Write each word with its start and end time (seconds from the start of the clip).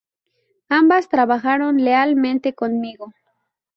Ambas 0.67 1.09
trabajaron 1.09 1.77
lealmente 1.77 2.55
conmigo. 2.55 3.13